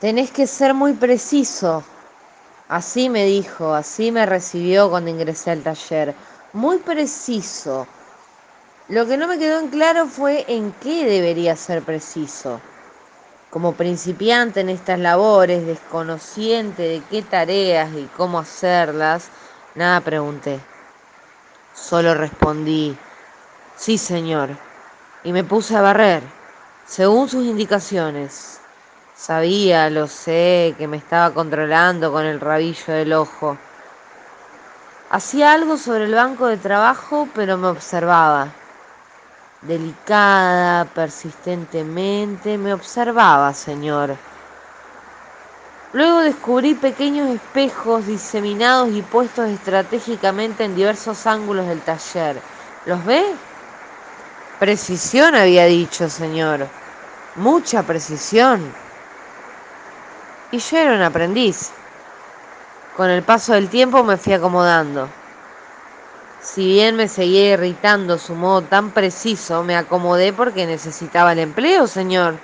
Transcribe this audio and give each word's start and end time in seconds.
Tenés 0.00 0.30
que 0.30 0.46
ser 0.46 0.74
muy 0.74 0.92
preciso. 0.92 1.82
Así 2.68 3.08
me 3.08 3.24
dijo, 3.24 3.74
así 3.74 4.12
me 4.12 4.26
recibió 4.26 4.90
cuando 4.90 5.10
ingresé 5.10 5.50
al 5.50 5.64
taller. 5.64 6.14
Muy 6.52 6.78
preciso. 6.78 7.84
Lo 8.88 9.06
que 9.06 9.16
no 9.16 9.26
me 9.26 9.38
quedó 9.38 9.58
en 9.58 9.68
claro 9.70 10.06
fue 10.06 10.44
en 10.46 10.70
qué 10.80 11.04
debería 11.04 11.56
ser 11.56 11.82
preciso. 11.82 12.60
Como 13.50 13.74
principiante 13.74 14.60
en 14.60 14.68
estas 14.68 15.00
labores, 15.00 15.66
desconociente 15.66 16.82
de 16.82 17.02
qué 17.10 17.22
tareas 17.22 17.90
y 17.94 18.04
cómo 18.16 18.38
hacerlas, 18.38 19.30
nada 19.74 20.00
pregunté. 20.00 20.60
Solo 21.74 22.14
respondí, 22.14 22.96
sí 23.76 23.98
señor, 23.98 24.50
y 25.24 25.32
me 25.32 25.42
puse 25.42 25.74
a 25.76 25.80
barrer, 25.80 26.22
según 26.86 27.28
sus 27.28 27.44
indicaciones. 27.44 28.57
Sabía, 29.18 29.90
lo 29.90 30.06
sé, 30.06 30.74
que 30.78 30.86
me 30.86 30.96
estaba 30.96 31.34
controlando 31.34 32.12
con 32.12 32.24
el 32.24 32.40
rabillo 32.40 32.92
del 32.94 33.12
ojo. 33.12 33.58
Hacía 35.10 35.52
algo 35.52 35.76
sobre 35.76 36.04
el 36.04 36.14
banco 36.14 36.46
de 36.46 36.56
trabajo, 36.56 37.28
pero 37.34 37.58
me 37.58 37.68
observaba 37.68 38.48
delicada, 39.62 40.84
persistentemente, 40.84 42.58
me 42.58 42.72
observaba, 42.72 43.52
señor. 43.54 44.16
Luego 45.92 46.20
descubrí 46.20 46.74
pequeños 46.74 47.30
espejos 47.30 48.06
diseminados 48.06 48.90
y 48.90 49.02
puestos 49.02 49.48
estratégicamente 49.48 50.64
en 50.64 50.76
diversos 50.76 51.26
ángulos 51.26 51.66
del 51.66 51.80
taller. 51.80 52.36
¿Los 52.86 53.04
ve? 53.04 53.24
Precisión, 54.60 55.34
había 55.34 55.64
dicho, 55.64 56.08
señor. 56.08 56.66
Mucha 57.36 57.82
precisión. 57.82 58.60
Y 60.50 60.58
yo 60.58 60.78
era 60.78 60.94
un 60.94 61.02
aprendiz. 61.02 61.70
Con 62.96 63.10
el 63.10 63.22
paso 63.22 63.52
del 63.52 63.68
tiempo 63.68 64.02
me 64.02 64.16
fui 64.16 64.32
acomodando. 64.32 65.08
Si 66.40 66.66
bien 66.66 66.96
me 66.96 67.08
seguía 67.08 67.52
irritando 67.52 68.16
su 68.16 68.34
modo 68.34 68.62
tan 68.62 68.90
preciso, 68.90 69.62
me 69.62 69.76
acomodé 69.76 70.32
porque 70.32 70.66
necesitaba 70.66 71.32
el 71.32 71.40
empleo, 71.40 71.86
señor. 71.86 72.36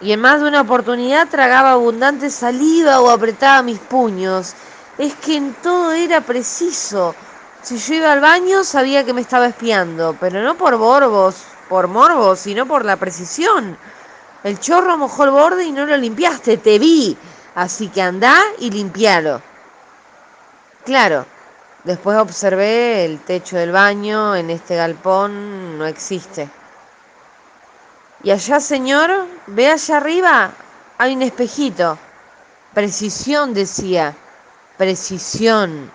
Y 0.00 0.12
en 0.12 0.20
más 0.20 0.40
de 0.40 0.48
una 0.48 0.62
oportunidad 0.62 1.28
tragaba 1.28 1.72
abundante 1.72 2.28
saliva 2.28 3.00
o 3.00 3.08
apretaba 3.08 3.62
mis 3.62 3.78
puños. 3.78 4.54
Es 4.98 5.14
que 5.14 5.36
en 5.36 5.54
todo 5.62 5.92
era 5.92 6.20
preciso. 6.20 7.14
Si 7.62 7.78
yo 7.78 7.94
iba 7.94 8.12
al 8.12 8.20
baño 8.20 8.64
sabía 8.64 9.04
que 9.04 9.14
me 9.14 9.20
estaba 9.20 9.46
espiando, 9.46 10.16
pero 10.18 10.42
no 10.42 10.56
por 10.56 10.76
morbos, 10.76 11.44
por 11.68 11.86
morbos, 11.86 12.40
sino 12.40 12.66
por 12.66 12.84
la 12.84 12.96
precisión. 12.96 13.78
El 14.44 14.60
chorro 14.60 14.96
mojó 14.96 15.24
el 15.24 15.30
borde 15.30 15.64
y 15.64 15.72
no 15.72 15.84
lo 15.84 15.96
limpiaste, 15.96 16.58
te 16.58 16.78
vi. 16.78 17.18
Así 17.56 17.88
que 17.88 18.00
andá 18.00 18.40
y 18.58 18.70
limpialo. 18.70 19.42
Claro, 20.84 21.26
Después 21.84 22.16
observé 22.16 23.04
el 23.04 23.20
techo 23.20 23.58
del 23.58 23.70
baño, 23.70 24.34
en 24.34 24.48
este 24.48 24.74
galpón 24.74 25.76
no 25.76 25.84
existe. 25.84 26.48
Y 28.22 28.30
allá, 28.30 28.58
señor, 28.58 29.26
ve 29.48 29.70
allá 29.70 29.98
arriba, 29.98 30.50
hay 30.96 31.14
un 31.14 31.20
espejito. 31.20 31.98
Precisión, 32.72 33.52
decía, 33.52 34.14
precisión. 34.78 35.90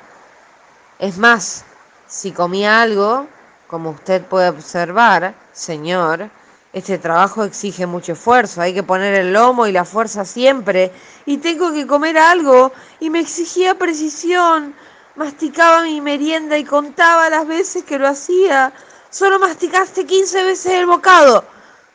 Es 0.99 1.17
más, 1.17 1.65
si 2.07 2.31
comía 2.31 2.83
algo, 2.83 3.25
como 3.65 3.89
usted 3.89 4.23
puede 4.23 4.49
observar, 4.49 5.33
señor, 5.53 6.29
este 6.71 6.99
trabajo 6.99 7.43
exige 7.43 7.87
mucho 7.87 8.13
esfuerzo, 8.13 8.61
hay 8.61 8.73
que 8.73 8.83
poner 8.83 9.13
el 9.15 9.33
lomo 9.33 9.65
y 9.65 9.71
la 9.71 9.85
fuerza 9.85 10.23
siempre, 10.23 10.91
y 11.25 11.37
tengo 11.37 11.73
que 11.73 11.87
comer 11.87 12.17
algo, 12.17 12.71
y 12.99 13.09
me 13.09 13.19
exigía 13.19 13.75
precisión. 13.75 14.75
Masticaba 15.15 15.83
mi 15.83 15.99
merienda 15.99 16.57
y 16.57 16.63
contaba 16.63 17.29
las 17.29 17.47
veces 17.47 17.83
que 17.83 17.97
lo 17.97 18.07
hacía. 18.07 18.71
Solo 19.09 19.39
masticaste 19.39 20.05
15 20.05 20.43
veces 20.43 20.73
el 20.73 20.85
bocado. 20.85 21.43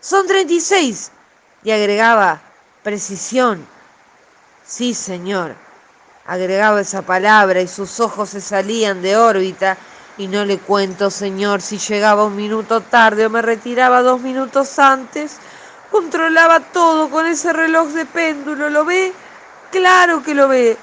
Son 0.01 0.27
36. 0.27 1.11
Y 1.63 1.71
agregaba, 1.71 2.43
precisión. 2.83 3.65
Sí, 4.67 4.93
señor. 4.93 5.55
Agregaba 6.27 6.81
esa 6.81 7.03
palabra 7.03 7.61
y 7.61 7.69
sus 7.69 8.01
ojos 8.01 8.31
se 8.31 8.41
salían 8.41 9.01
de 9.01 9.17
órbita. 9.17 9.79
Y 10.17 10.29
no 10.29 10.45
le 10.45 10.59
cuento, 10.59 11.11
señor, 11.11 11.61
si 11.61 11.79
llegaba 11.79 12.25
un 12.25 12.37
minuto 12.37 12.81
tarde 12.81 13.27
o 13.27 13.31
me 13.31 13.43
retiraba 13.43 14.01
dos 14.01 14.21
minutos 14.21 14.79
antes. 14.79 15.39
Controlaba 15.91 16.61
todo 16.61 17.11
con 17.11 17.27
ese 17.27 17.53
reloj 17.53 17.89
de 17.89 18.07
péndulo. 18.07 18.71
¿Lo 18.71 18.85
ve? 18.85 19.13
Claro 19.73 20.23
que 20.23 20.35
lo 20.35 20.47
ve. 20.47 20.77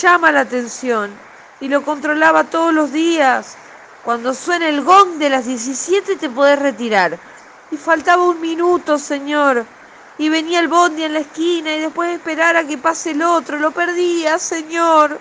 Llama 0.00 0.32
la 0.32 0.40
atención 0.40 1.10
y 1.60 1.68
lo 1.68 1.84
controlaba 1.84 2.44
todos 2.44 2.72
los 2.72 2.90
días. 2.90 3.56
Cuando 4.04 4.32
suena 4.32 4.68
el 4.68 4.82
gong 4.82 5.18
de 5.18 5.28
las 5.28 5.44
17 5.44 6.16
te 6.16 6.30
podés 6.30 6.58
retirar. 6.58 7.18
Y 7.70 7.76
faltaba 7.76 8.24
un 8.24 8.40
minuto, 8.40 8.98
señor. 8.98 9.66
Y 10.16 10.30
venía 10.30 10.60
el 10.60 10.68
bondi 10.68 11.04
en 11.04 11.12
la 11.12 11.20
esquina 11.20 11.74
y 11.76 11.80
después 11.80 12.14
esperar 12.14 12.56
a 12.56 12.64
que 12.64 12.78
pase 12.78 13.10
el 13.10 13.20
otro. 13.20 13.58
Lo 13.58 13.70
perdía, 13.70 14.38
señor. 14.38 15.20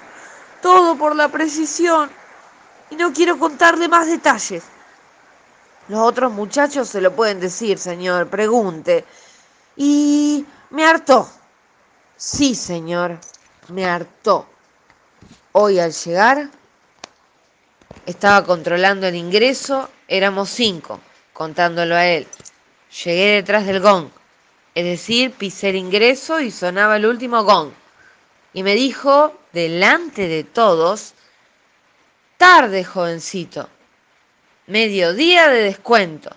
Todo 0.61 0.95
por 0.95 1.17
la 1.17 1.27
precisión. 1.27 2.09
Y 2.89 2.95
no 2.95 3.13
quiero 3.13 3.37
contarle 3.37 3.87
más 3.87 4.07
detalles. 4.07 4.63
Los 5.87 5.99
otros 5.99 6.31
muchachos 6.31 6.89
se 6.89 7.01
lo 7.01 7.15
pueden 7.15 7.39
decir, 7.39 7.77
señor. 7.77 8.27
Pregunte. 8.27 9.05
Y 9.75 10.45
me 10.69 10.85
hartó. 10.85 11.29
Sí, 12.15 12.55
señor. 12.55 13.19
Me 13.69 13.85
hartó. 13.85 14.47
Hoy 15.51 15.79
al 15.79 15.91
llegar 15.91 16.49
estaba 18.05 18.45
controlando 18.45 19.07
el 19.07 19.15
ingreso, 19.15 19.89
éramos 20.07 20.49
cinco, 20.49 20.99
contándolo 21.33 21.95
a 21.95 22.05
él. 22.05 22.27
Llegué 23.03 23.33
detrás 23.33 23.65
del 23.65 23.81
gong, 23.81 24.07
es 24.75 24.85
decir, 24.85 25.31
pisé 25.31 25.69
el 25.69 25.75
ingreso 25.75 26.39
y 26.39 26.51
sonaba 26.51 26.95
el 26.95 27.05
último 27.05 27.43
gong. 27.43 27.71
Y 28.53 28.63
me 28.63 28.75
dijo, 28.75 29.33
delante 29.51 30.27
de 30.27 30.43
todos, 30.45 31.13
tarde, 32.37 32.83
jovencito, 32.83 33.69
mediodía 34.67 35.49
de 35.49 35.63
descuento. 35.63 36.35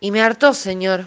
Y 0.00 0.10
me 0.10 0.22
hartó, 0.22 0.54
señor. 0.54 1.06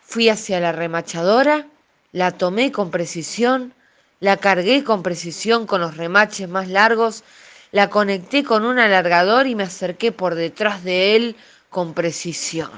Fui 0.00 0.28
hacia 0.28 0.58
la 0.58 0.72
remachadora, 0.72 1.66
la 2.12 2.32
tomé 2.32 2.72
con 2.72 2.90
precisión, 2.90 3.74
la 4.20 4.38
cargué 4.38 4.82
con 4.82 5.02
precisión 5.02 5.66
con 5.66 5.82
los 5.82 5.96
remaches 5.96 6.48
más 6.48 6.68
largos, 6.68 7.24
la 7.72 7.90
conecté 7.90 8.42
con 8.42 8.64
un 8.64 8.78
alargador 8.78 9.46
y 9.46 9.54
me 9.54 9.64
acerqué 9.64 10.10
por 10.10 10.34
detrás 10.34 10.82
de 10.82 11.14
él 11.14 11.36
con 11.68 11.92
precisión. 11.92 12.70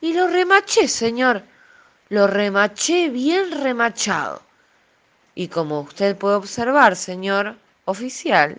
Y 0.00 0.12
lo 0.12 0.26
remaché, 0.26 0.88
señor, 0.88 1.42
lo 2.08 2.26
remaché 2.26 3.08
bien 3.08 3.62
remachado. 3.62 4.45
Y 5.36 5.48
como 5.48 5.80
usted 5.80 6.16
puede 6.16 6.34
observar, 6.34 6.96
señor 6.96 7.56
oficial, 7.84 8.58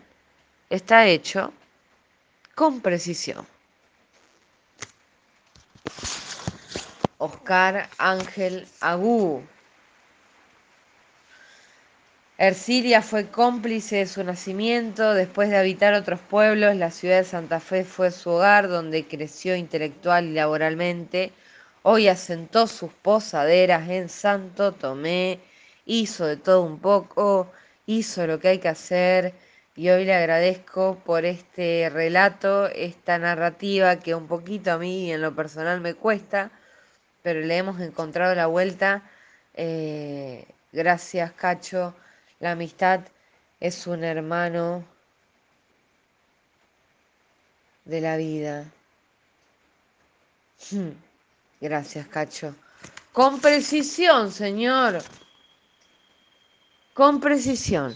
está 0.70 1.08
hecho 1.08 1.52
con 2.54 2.82
precisión. 2.82 3.46
Oscar 7.18 7.90
Ángel 7.98 8.68
Agú. 8.80 9.44
Ercilia 12.38 13.02
fue 13.02 13.28
cómplice 13.28 13.96
de 13.96 14.06
su 14.06 14.24
nacimiento, 14.24 15.16
después 15.16 15.50
de 15.50 15.58
habitar 15.58 15.96
otros 15.96 16.20
pueblos, 16.20 16.76
la 16.76 16.92
ciudad 16.92 17.18
de 17.18 17.24
Santa 17.24 17.60
Fe 17.60 17.86
fue 17.86 18.12
su 18.12 18.30
hogar 18.30 18.68
donde 18.68 19.08
creció 19.08 19.56
intelectual 19.56 20.26
y 20.26 20.34
laboralmente. 20.34 21.34
Hoy 21.82 22.08
asentó 22.08 22.68
sus 22.68 22.94
posaderas 22.94 23.90
en 23.90 24.10
Santo 24.10 24.74
Tomé, 24.74 25.40
hizo 25.88 26.28
de 26.28 26.38
todo 26.38 26.62
un 26.62 26.80
poco, 26.80 27.52
hizo 27.88 28.28
lo 28.28 28.40
que 28.40 28.50
hay 28.50 28.60
que 28.60 28.70
hacer 28.70 29.34
y 29.76 29.90
hoy 29.90 30.06
le 30.06 30.14
agradezco 30.14 31.00
por 31.06 31.26
este 31.26 31.90
relato, 31.90 32.68
esta 32.68 33.18
narrativa 33.18 33.98
que 33.98 34.14
un 34.14 34.28
poquito 34.28 34.72
a 34.72 34.78
mí 34.78 35.12
en 35.12 35.22
lo 35.22 35.36
personal 35.36 35.82
me 35.82 35.96
cuesta, 35.96 36.52
pero 37.24 37.42
le 37.42 37.58
hemos 37.58 37.82
encontrado 37.82 38.36
la 38.36 38.48
vuelta. 38.48 39.04
Eh, 39.56 40.46
gracias, 40.72 41.32
Cacho 41.34 41.96
la 42.40 42.52
amistad 42.52 43.02
es 43.60 43.88
un 43.88 44.04
hermano 44.04 44.86
de 47.86 48.02
la 48.02 48.18
vida. 48.18 48.66
Hmm. 50.70 50.92
Gracias, 51.60 52.08
Cacho. 52.08 52.56
Con 53.12 53.40
precisión, 53.40 54.32
señor. 54.32 55.02
Con 56.98 57.14
precisión. 57.20 57.90